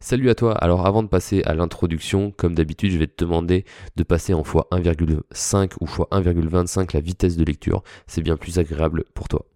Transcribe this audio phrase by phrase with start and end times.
[0.00, 3.64] Salut à toi, alors avant de passer à l'introduction, comme d'habitude je vais te demander
[3.96, 9.28] de passer en x1,5 ou x1,25 la vitesse de lecture, c'est bien plus agréable pour
[9.28, 9.46] toi.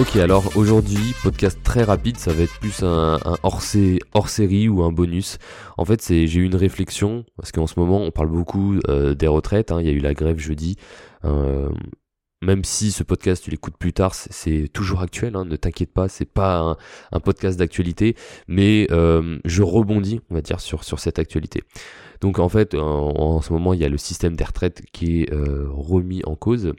[0.00, 4.90] Ok, alors aujourd'hui, podcast très rapide, ça va être plus un, hors, série ou un
[4.90, 5.38] bonus.
[5.78, 9.28] En fait, j'ai eu une réflexion, parce qu'en ce moment, on parle beaucoup euh, des
[9.28, 9.80] retraites, hein.
[9.80, 10.74] il y a eu la grève jeudi.
[11.24, 11.68] Euh,
[12.44, 16.08] même si ce podcast tu l'écoutes plus tard, c'est toujours actuel, hein, ne t'inquiète pas,
[16.08, 16.76] c'est pas
[17.12, 18.16] un, podcast d'actualité,
[18.48, 21.62] mais euh, je rebondis, on va dire, sur, sur cette actualité.
[22.20, 25.32] Donc en fait, en, ce moment, il y a le système des retraites qui est
[25.32, 26.72] euh, remis en cause.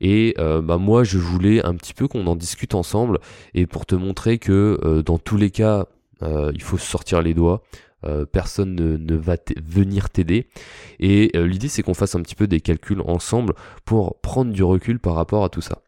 [0.00, 3.20] Et euh, bah, moi, je voulais un petit peu qu'on en discute ensemble,
[3.54, 5.86] et pour te montrer que dans tous les cas,
[6.22, 7.62] il faut sortir les doigts.
[8.06, 10.48] Euh, personne ne, va venir t'aider.
[11.00, 13.54] Et euh, l'idée c'est qu'on fasse un petit peu des calculs ensemble
[13.84, 15.82] pour prendre du recul par rapport à tout ça.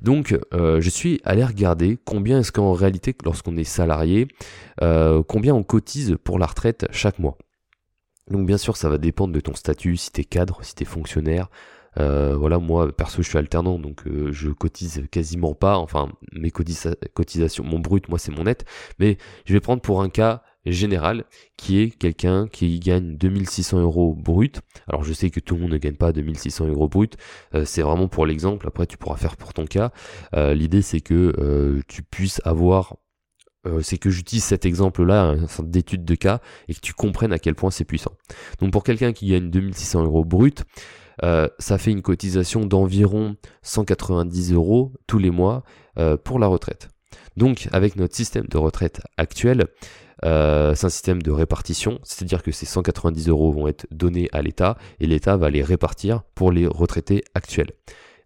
[0.00, 4.28] Donc euh, je suis allé regarder combien est-ce qu'en réalité lorsqu'on est salarié,
[4.80, 7.36] combien on cotise pour la retraite chaque mois.
[8.30, 10.84] Donc bien sûr ça va dépendre de ton statut, si tu es cadre, si tu
[10.84, 11.50] es fonctionnaire.
[11.96, 17.80] voilà, moi perso je suis alternant donc je cotise quasiment pas, enfin mes cotisations, mon
[17.80, 18.64] brut moi c'est mon net,
[19.00, 21.24] mais je vais prendre pour un cas général,
[21.56, 24.60] qui est quelqu'un qui gagne 2600 euros brut.
[24.88, 27.16] Alors je sais que tout le monde ne gagne pas 2600 euros brut,
[27.54, 29.92] euh, c'est vraiment pour l'exemple, après tu pourras faire pour ton cas.
[30.34, 32.96] Euh, l'idée c'est que euh, tu puisses avoir...
[33.82, 37.54] c'est que j'utilise cet exemple-là, sorte d'étude de cas, et que tu comprennes à quel
[37.54, 38.12] point c'est puissant.
[38.60, 40.64] Donc pour quelqu'un qui gagne 2600 euros brut,
[41.22, 45.62] ça fait une cotisation d'environ 190 euros tous les mois
[46.24, 46.88] pour la retraite.
[47.36, 49.66] Donc avec notre système de retraite actuel,
[50.24, 54.42] euh, c'est un système de répartition, c'est-à-dire que ces 190 euros vont être donnés à
[54.42, 57.72] l'État et l'État va les répartir pour les retraités actuels.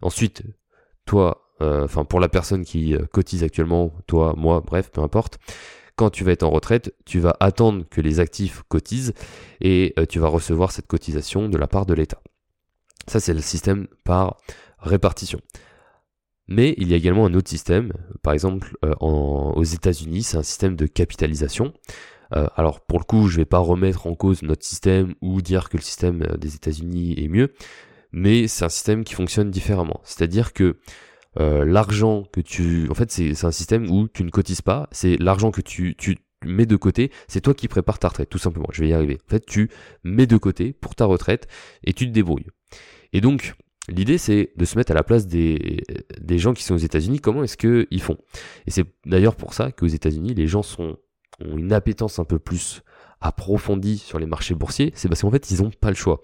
[0.01, 0.43] Ensuite,
[1.05, 5.39] toi, euh, pour la personne qui euh, cotise actuellement, toi, moi, bref, peu importe,
[5.95, 9.13] quand tu vas être en retraite, tu vas attendre que les actifs cotisent
[9.61, 12.21] et tu vas recevoir cette cotisation de la part de l'État.
[13.07, 14.35] Ça, c'est le système par
[14.79, 15.39] répartition.
[16.47, 17.91] Mais il y a également un autre système,
[18.21, 21.73] par exemple euh, aux États-Unis, c'est un système de capitalisation.
[22.35, 25.41] Euh, alors pour le coup, je ne vais pas remettre en cause notre système ou
[25.41, 27.53] dire que le système euh, des États-Unis est mieux,
[28.11, 30.01] mais c'est un système qui fonctionne différemment.
[30.03, 30.77] C'est-à-dire que
[31.37, 32.87] l'argent que tu...
[32.89, 36.15] En fait, c'est un système où tu ne cotises pas, c'est l'argent que tu, tu
[36.45, 38.67] mets de côté, c'est toi qui prépares ta retraite, tout simplement.
[38.71, 39.17] Je vais y arriver.
[39.27, 39.69] En fait, tu
[40.05, 41.47] mets de côté pour ta retraite
[41.83, 42.47] et tu te débrouilles.
[43.11, 43.55] Et donc,
[43.89, 45.83] L'idée, c'est de se mettre à la place des,
[46.19, 47.19] des gens qui sont aux États-Unis.
[47.19, 48.17] Comment est-ce qu'ils font?
[48.65, 50.97] Et c'est d'ailleurs pour ça qu'aux États-Unis, les gens sont,
[51.43, 52.81] ont une appétence un peu plus
[53.21, 54.91] approfondie sur les marchés boursiers.
[54.95, 56.21] C'est parce qu'en fait, ils n'ont pas le choix.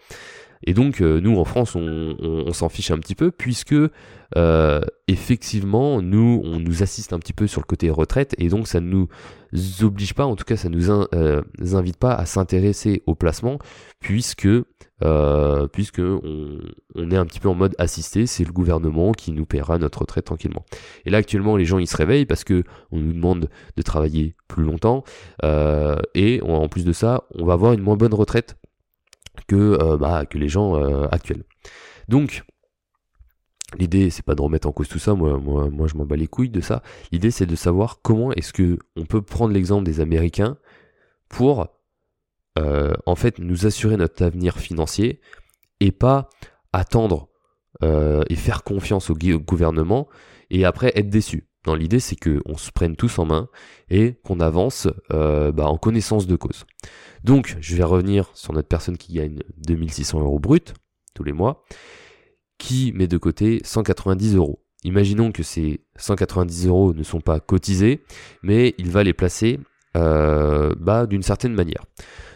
[0.63, 3.75] Et donc, euh, nous, en France, on, s'en fiche un petit peu, puisque
[4.37, 8.67] euh, effectivement, nous, on nous assiste un petit peu sur le côté retraite, et donc
[8.67, 9.07] ça ne nous
[9.81, 11.41] oblige pas, en tout cas, ça nous euh,
[11.73, 13.57] invite pas à s'intéresser au placement,
[13.99, 14.47] puisque
[15.03, 19.45] euh, puisque on, est un petit peu en mode assisté, c'est le gouvernement qui nous
[19.45, 20.65] paiera notre retraite tranquillement.
[21.05, 24.35] Et là actuellement les gens ils se réveillent parce que on nous demande de travailler
[24.47, 25.03] plus longtemps
[25.43, 28.57] euh, et en plus de ça on va avoir une moins bonne retraite
[29.47, 30.75] que, euh, bah, les gens
[31.11, 31.43] actuels.
[32.07, 32.43] Donc
[33.79, 36.17] L'idée, c'est pas de remettre en cause tout ça, moi, moi, moi je m'en bats
[36.17, 36.83] les couilles de ça.
[37.13, 40.57] L'idée, c'est de savoir comment est-ce que on peut prendre l'exemple des Américains
[41.29, 41.69] pour
[42.59, 45.21] euh, en fait nous assurer notre avenir financier
[45.79, 46.27] et pas
[46.73, 47.29] attendre
[47.81, 50.09] euh, et faire confiance au, gouvernement
[50.49, 51.47] et après être déçu.
[51.63, 53.47] Dans l'idée, c'est qu'on se prenne tous en main
[53.89, 56.65] et qu'on avance euh, bah, en connaissance de cause.
[57.23, 60.73] Donc, je vais revenir sur notre personne qui gagne 2600 euros brut
[61.13, 61.63] tous les mois,
[62.57, 64.63] qui met de côté 190 euros.
[64.83, 68.03] Imaginons que ces 190 euros ne sont pas cotisés,
[68.41, 69.59] mais il va les placer
[69.93, 71.83] bah, d'une certaine manière.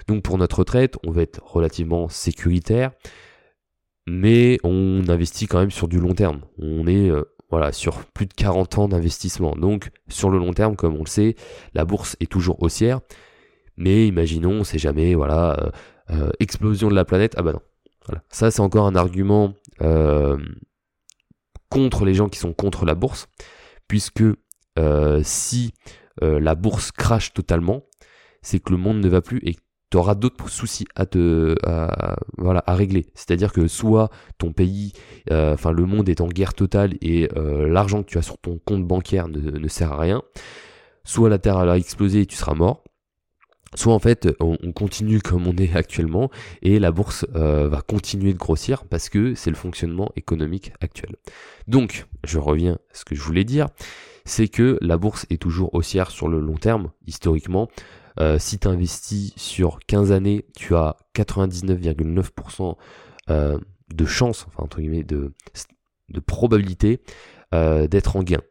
[0.07, 2.91] Donc pour notre retraite, on va être relativement sécuritaire,
[4.07, 6.41] mais on investit quand même sur du long terme.
[6.59, 9.55] On est euh, voilà, sur plus de 40 ans d'investissement.
[9.55, 11.35] Donc sur le long terme, comme on le sait,
[11.73, 13.01] la bourse est toujours haussière.
[13.77, 15.71] Mais imaginons, c'est jamais, voilà, euh,
[16.11, 17.33] euh, explosion de la planète.
[17.37, 17.61] Ah bah non.
[18.29, 19.55] Ça, c'est encore un argument
[21.69, 23.27] contre les gens qui sont contre la bourse,
[23.87, 24.23] puisque
[25.23, 25.73] si
[26.21, 27.81] la bourse crache totalement,
[28.43, 29.55] c'est que le monde ne va plus et
[29.91, 31.55] tu auras d'autres soucis à te
[32.37, 34.93] voilà à régler c'est à dire que soit ton pays
[35.31, 38.37] euh, enfin le monde est en guerre totale et euh, l'argent que tu as sur
[38.37, 40.21] ton compte bancaire ne, sert à rien
[41.03, 42.83] soit la terre a explosé et tu seras mort
[43.75, 46.29] soit en fait on, continue comme on est actuellement
[46.61, 51.15] et la bourse euh, va continuer de grossir parce que c'est le fonctionnement économique actuel.
[51.67, 53.67] Donc je reviens à ce que je voulais dire,
[54.25, 57.69] c'est que la bourse est toujours haussière sur le long terme, historiquement.
[58.19, 62.75] Euh, si tu investis sur 15 années, tu as 99,9%
[63.29, 63.59] euh,
[63.93, 65.33] de chance, enfin entre guillemets, de,
[66.09, 67.01] de probabilité
[67.89, 68.41] d'être en gain.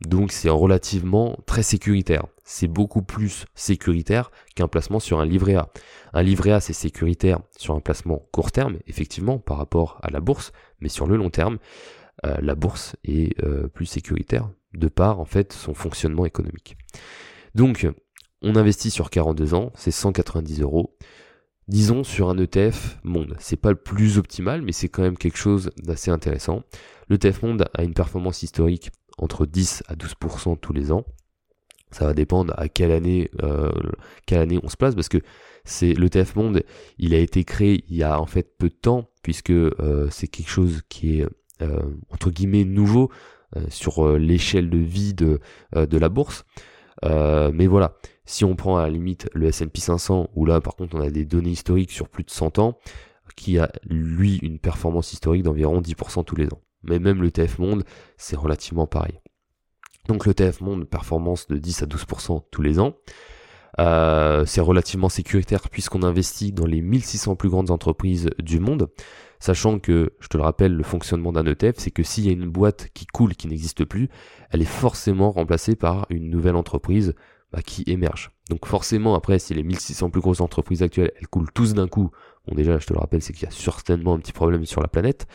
[0.00, 2.24] Donc c'est relativement très sécuritaire.
[2.44, 5.70] C'est beaucoup plus sécuritaire qu'un placement sur un livret A.
[6.12, 10.20] Un livret A c'est sécuritaire sur un placement court terme, effectivement, par rapport à la
[10.20, 11.58] bourse, mais sur le long terme,
[12.24, 16.76] euh, la bourse est euh, plus sécuritaire de par en fait son fonctionnement économique.
[17.54, 17.86] Donc
[18.42, 20.96] on investit sur 42 ans, c'est 190 euros.
[21.68, 23.36] Disons sur un ETF monde.
[23.38, 26.62] C'est pas le plus optimal, mais c'est quand même quelque chose d'assez intéressant.
[27.10, 31.04] L'ETF monde a une performance historique entre 10 à 12% tous les ans.
[31.90, 33.72] Ça va dépendre à quelle année, euh,
[34.26, 35.18] quelle année on se place, parce que
[35.64, 36.62] c'est l'ETF Monde,
[36.98, 40.28] il a été créé il y a en fait peu de temps, puisque euh, c'est
[40.28, 41.26] quelque chose qui est
[41.62, 43.10] euh, entre guillemets nouveau
[43.70, 45.40] sur l'échelle de vie de,
[45.74, 46.44] de la bourse.
[47.02, 47.96] mais voilà,
[48.28, 51.10] si on prend à la limite le S&P 500, où là par contre on a
[51.10, 52.78] des données historiques sur plus de 100 ans,
[53.36, 57.58] qui a lui une performance historique d'environ 10% tous les ans mais même le TF
[57.58, 57.84] Monde,
[58.16, 59.20] c'est relativement pareil.
[60.06, 62.94] Donc le TF Monde, performance de 10 à 12% tous les ans.
[63.78, 68.88] Euh, c'est relativement sécuritaire puisqu'on investit dans les 1600 plus grandes entreprises du monde,
[69.38, 72.32] sachant que, je te le rappelle, le fonctionnement d'un ETF, c'est que s'il y a
[72.32, 74.08] une boîte qui coule, qui n'existe plus,
[74.50, 77.14] elle est forcément remplacée par une nouvelle entreprise
[77.52, 78.30] bah, qui émerge.
[78.50, 82.10] Donc forcément, après, si les 1600 plus grosses entreprises actuelles, elles coulent tous d'un coup,
[82.46, 84.80] bon déjà, je te le rappelle, c'est qu'il y a certainement un petit problème sur
[84.80, 85.26] la planète,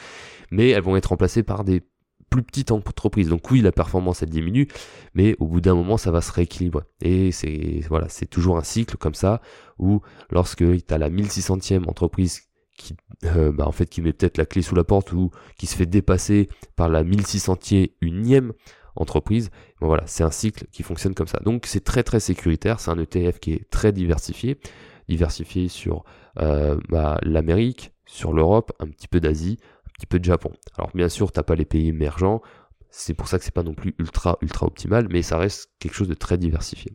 [0.52, 1.82] mais elles vont être remplacées par des
[2.30, 3.30] plus petites entreprises.
[3.30, 4.68] Donc oui, la performance elle diminue,
[5.14, 6.84] mais au bout d'un moment, ça va se rééquilibrer.
[7.02, 9.42] Et c'est voilà, c'est toujours un cycle comme ça
[9.78, 10.02] où
[10.32, 12.42] lorsque tu la 1600e entreprise
[12.76, 12.96] qui
[13.26, 15.76] euh, bah, en fait qui met peut-être la clé sous la porte ou qui se
[15.76, 18.54] fait dépasser par la 1600e unième
[18.96, 19.50] entreprise,
[19.82, 21.40] bon, voilà, c'est un cycle qui fonctionne comme ça.
[21.44, 24.60] Donc c'est très très sécuritaire, c'est un ETF qui est très diversifié,
[25.08, 26.04] diversifié sur
[26.40, 29.58] euh, bah, l'Amérique, sur l'Europe, un petit peu d'Asie,
[29.94, 30.52] petit peu de Japon.
[30.78, 32.42] Alors bien sûr, t'as pas les pays émergents,
[32.90, 35.96] c'est pour ça que c'est pas non plus ultra ultra optimal, mais ça reste quelque
[35.96, 36.94] chose de très diversifié.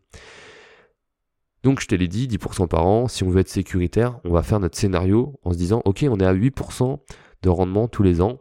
[1.65, 4.43] Donc je te l'ai dit, 10% par an, si on veut être sécuritaire, on va
[4.43, 6.99] faire notre scénario en se disant ok on est à 8%
[7.43, 8.39] de rendement tous les ans.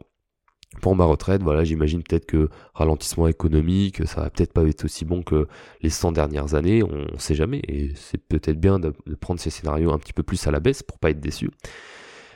[0.82, 5.04] Pour ma retraite, voilà, j'imagine peut-être que ralentissement économique, ça va peut-être pas être aussi
[5.04, 5.48] bon que
[5.80, 9.50] les 100 dernières années, on ne sait jamais, et c'est peut-être bien de, prendre ces
[9.50, 11.50] scénarios un petit peu plus à la baisse pour pas être déçu.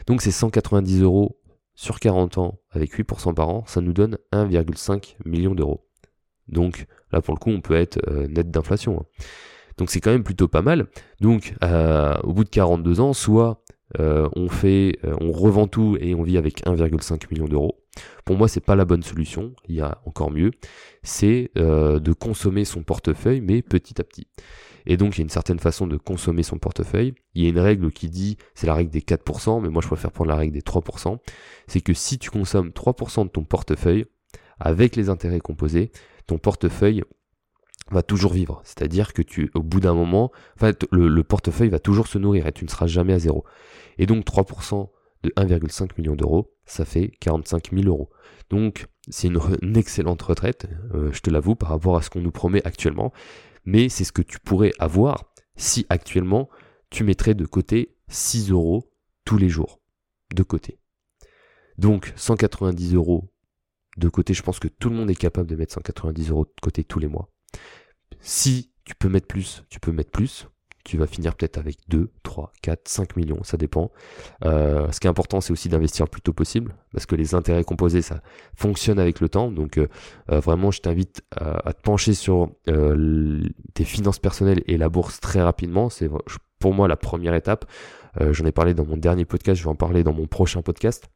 [0.06, 1.38] Donc c'est 190 euros
[1.74, 5.86] sur 40 ans avec 8% par an, ça nous donne 1,5 million d'euros.
[6.48, 9.00] Donc là pour le coup on peut être euh, net d'inflation.
[9.00, 9.24] Hein.
[9.76, 10.88] Donc c'est quand même plutôt pas mal.
[11.20, 13.62] Donc euh, au bout de 42 ans, soit
[14.00, 17.81] euh, on fait, on revend tout et on vit avec 1,5 million d'euros.
[18.24, 19.52] Pour moi, c'est pas la bonne solution.
[19.68, 20.52] Il y a encore mieux,
[21.02, 24.26] c'est de consommer son portefeuille, mais petit à petit.
[24.86, 27.14] Et donc, il y a une certaine façon de consommer son portefeuille.
[27.34, 29.86] Il y a une règle qui dit, c'est la règle des 4%, mais moi je
[29.86, 31.18] préfère prendre la règle des 3%.
[31.66, 34.06] C'est que si tu consommes 3% de ton portefeuille,
[34.58, 35.90] avec les intérêts composés,
[36.26, 37.02] ton portefeuille
[37.90, 38.60] va toujours vivre.
[38.64, 40.30] C'est-à-dire que tu, au bout d'un moment,
[40.90, 43.44] le, portefeuille va toujours se nourrir et tu ne seras jamais à zéro.
[43.98, 44.88] Et donc 3%
[45.24, 48.10] de 1,5 million d'euros, ça fait 45 000 euros.
[48.50, 52.30] Donc c'est une, excellente retraite, euh, je te l'avoue, par rapport à ce qu'on nous
[52.30, 53.12] promet actuellement
[53.64, 56.48] mais c'est ce que tu pourrais avoir si actuellement
[56.90, 58.92] tu mettrais de côté 6 euros
[59.24, 59.80] tous les jours.
[60.34, 60.78] De côté.
[61.76, 63.32] Donc 190 euros
[63.98, 66.60] de côté, je pense que tout le monde est capable de mettre 190 euros de
[66.62, 67.30] côté tous les mois.
[68.20, 70.48] Si tu peux mettre plus, tu peux mettre plus
[70.84, 73.92] tu vas finir peut-être avec 2, 3, 4, 5 millions, ça dépend.
[74.44, 77.34] Euh, ce qui est important, c'est aussi d'investir le plus tôt possible, parce que les
[77.34, 78.20] intérêts composés, ça
[78.56, 79.50] fonctionne avec le temps.
[79.50, 79.88] Donc euh,
[80.30, 82.50] euh, vraiment, je t'invite à, te pencher sur
[83.74, 85.88] tes finances personnelles et la bourse très rapidement.
[85.88, 86.10] C'est
[86.58, 87.64] pour moi la première étape.
[88.20, 91.08] J'en ai parlé dans mon dernier podcast, je vais en parler dans mon prochain podcast.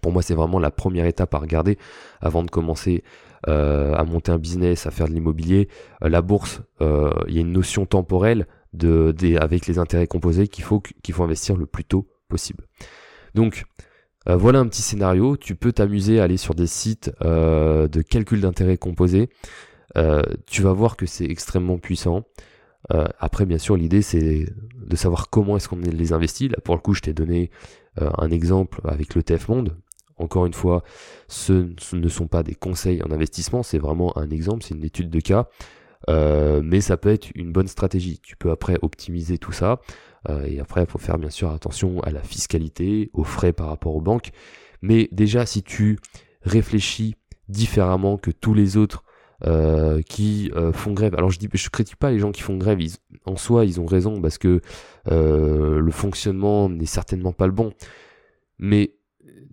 [0.00, 1.78] Pour moi, c'est vraiment la première étape à regarder
[2.20, 3.04] avant de commencer
[3.46, 5.68] à monter un business, à faire de l'immobilier.
[6.00, 10.80] la bourse, il y a une notion temporelle de, avec les intérêts composés qu'il faut,
[10.80, 12.64] qu'il faut investir le plus tôt possible.
[13.34, 13.64] Donc,
[14.28, 15.36] euh, voilà un petit scénario.
[15.36, 19.30] Tu peux t'amuser à aller sur des sites euh, de calcul d'intérêts composés.
[19.96, 22.24] Euh, tu vas voir que c'est extrêmement puissant.
[23.18, 24.46] après, bien sûr, l'idée c'est
[24.86, 26.48] de savoir comment est-ce qu'on les investit.
[26.48, 27.50] Là, pour le coup, je t'ai donné
[27.96, 29.76] un exemple avec le TF Monde.
[30.16, 30.82] Encore une fois,
[31.28, 35.08] ce, ne sont pas des conseils en investissement, c'est vraiment un exemple, c'est une étude
[35.08, 35.48] de cas.
[36.62, 38.20] Mais ça peut être une bonne stratégie.
[38.22, 39.80] Tu peux après optimiser tout ça.
[40.46, 43.94] et après, il faut faire bien sûr attention à la fiscalité, aux frais par rapport
[43.94, 44.30] aux banques.
[44.82, 45.98] Mais déjà, si tu
[46.42, 47.16] réfléchis
[47.48, 49.04] différemment que tous les autres
[49.46, 51.14] euh, qui euh, font grève.
[51.14, 52.78] Alors je dis, je critique pas les gens qui font grève.
[53.24, 54.60] en soi, ils ont raison parce que
[55.10, 57.72] euh, le fonctionnement n'est certainement pas le bon.
[58.58, 58.96] Mais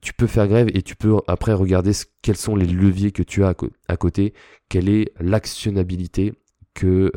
[0.02, 3.46] tu peux faire grève et tu peux après regarder quels sont les leviers que tu
[3.46, 3.56] as
[3.88, 4.34] à, côté,
[4.68, 6.34] quelle est l'actionnabilité
[6.78, 7.12] que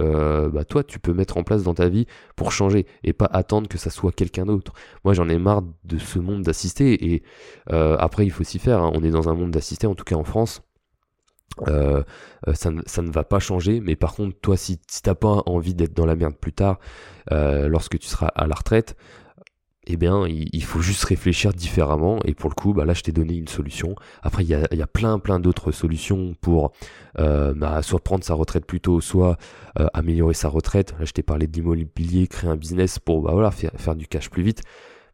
[0.52, 3.68] bah, toi tu peux mettre en place dans ta vie pour changer et pas attendre
[3.68, 4.72] que ça soit quelqu'un d'autre.
[5.04, 7.22] Moi j'en ai marre de ce monde d'assister et
[7.68, 8.82] après il faut s'y faire.
[8.82, 8.92] Hein.
[8.94, 10.62] On est dans un monde d'assister, en tout cas en France.
[11.68, 12.02] Euh,
[12.48, 15.74] euh, ça, ne, va pas changer, mais par contre, toi, si, si t'as pas envie
[15.74, 16.78] d'être dans la merde plus tard,
[17.32, 18.96] euh, lorsque tu seras à la retraite,
[19.86, 22.20] eh bien, il, faut juste réfléchir différemment.
[22.24, 23.94] Et pour le coup, bah, là, je t'ai donné une solution.
[24.22, 26.72] Après, il y a, plein, plein d'autres solutions pour
[27.16, 29.36] bah, soit prendre sa retraite plus tôt, soit
[29.94, 30.94] améliorer sa retraite.
[30.98, 34.42] Là, je t'ai parlé d'immobilier, créer un business pour bah, voilà, faire, du cash plus
[34.42, 34.62] vite.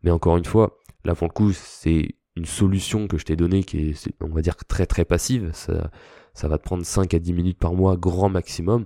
[0.02, 3.64] Mais encore une fois, là, pour le coup, c'est une solution que je t'ai donnée
[3.64, 5.50] qui est, on va dire, très, très passive.
[5.54, 5.90] Ça,
[6.36, 8.84] ça va te prendre 5 à 10 minutes par mois, grand maximum,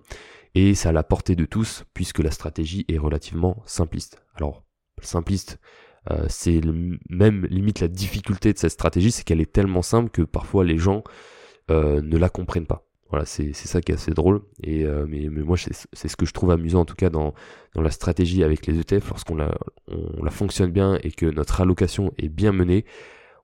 [0.55, 4.23] et ça à la portée de tous, puisque la stratégie est relativement simpliste.
[4.37, 4.63] Alors,
[5.02, 5.59] simpliste,
[6.11, 6.61] euh, c'est
[7.09, 10.78] même limite la difficulté de cette stratégie, c'est qu'elle est tellement simple que parfois les
[10.78, 11.04] gens
[11.71, 12.87] euh, ne la comprennent pas.
[13.11, 14.42] Voilà, c'est ça qui est assez drôle.
[14.62, 17.35] Et euh, mais, moi, c'est ce que je trouve amusant en tout cas dans,
[17.75, 19.52] la stratégie avec les ETF, lorsqu'on la,
[20.23, 22.85] la fonctionne bien et que notre allocation est bien menée,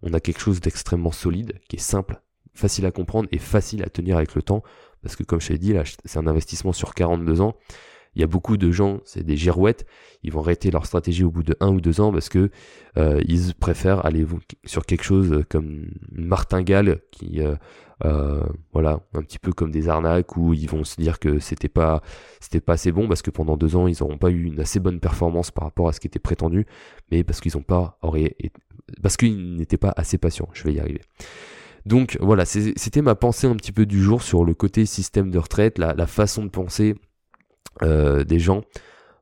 [0.02, 2.20] on a quelque chose d'extrêmement solide, qui est simple,
[2.54, 4.62] facile à comprendre et facile à tenir avec le temps.
[5.02, 7.56] Parce que comme je l'ai dit, là, c'est un investissement sur 42 ans.
[8.16, 9.86] Il y a beaucoup de gens, c'est des girouettes,
[10.22, 12.50] ils vont arrêter leur stratégie au bout de un ou deux ans parce que
[12.96, 14.26] euh, ils préfèrent aller
[14.64, 17.54] sur quelque chose comme martingale qui, euh,
[18.04, 18.42] euh,
[18.72, 22.02] voilà, un petit peu comme des arnaques où ils vont se dire que c'était pas,
[22.40, 24.80] c'était pas assez bon parce que pendant deux ans ils n'auront pas eu une assez
[24.80, 26.66] bonne performance par rapport à ce qui était prétendu,
[27.10, 27.98] mais parce qu'ils n'ont pas,
[29.02, 30.48] parce qu'ils n'étaient pas assez patients.
[30.54, 31.02] Je vais y arriver.
[31.86, 35.38] Donc voilà, c'était ma pensée un petit peu du jour sur le côté système de
[35.38, 36.96] retraite, la, façon de penser
[37.82, 38.62] euh, des gens.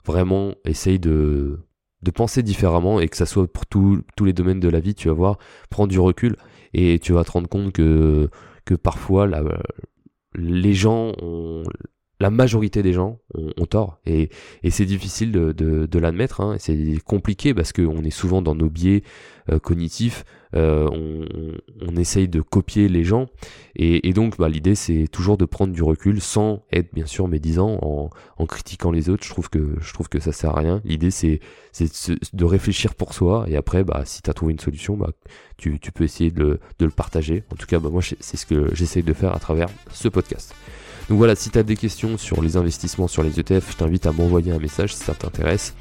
[0.05, 1.61] Vraiment, essaye de,
[2.03, 5.09] de penser différemment et que ça soit pour tous les domaines de la vie, tu
[5.09, 5.39] vas voir,
[5.71, 6.37] prendre du recul
[6.75, 8.29] et tu vas te rendre compte que,
[8.65, 9.29] que parfois
[10.35, 11.63] les gens ont
[12.25, 14.31] la majorité des gens ont, tort et,
[14.71, 16.41] c'est difficile de, l'admettre.
[16.41, 19.03] Hein, c'est compliqué parce qu'on est souvent dans nos biais
[19.51, 20.25] euh, cognitifs.
[20.57, 20.89] Euh,
[21.83, 23.27] on, essaye de copier les gens
[23.77, 27.79] et, donc bah, l'idée c'est toujours de prendre du recul sans être bien sûr médisant
[28.39, 29.23] en, critiquant les autres.
[29.23, 29.29] Je
[29.93, 30.81] trouve que ça sert à rien.
[30.87, 31.41] L'idée c'est
[32.33, 35.11] de, réfléchir pour soi et après bah si tu as trouvé une solution bah
[35.59, 37.45] tu, peux essayer de, le partager.
[37.53, 40.55] En tout cas moi c'est ce que j'essaye de faire à travers ce podcast.
[41.09, 44.13] Donc voilà, si tu des questions sur les investissements sur les ETF, je t'invite à
[44.13, 45.75] m'envoyer un message si ça t'intéresse.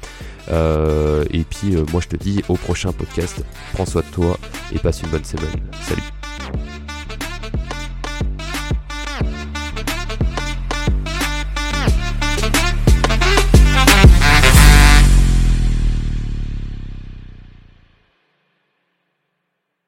[0.50, 4.38] Euh, et puis euh, moi je te dis au prochain podcast, prends soin de toi
[4.74, 5.60] et passe une bonne semaine.
[5.82, 6.23] Salut